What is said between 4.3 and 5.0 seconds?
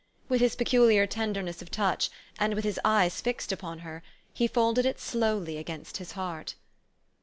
he folded it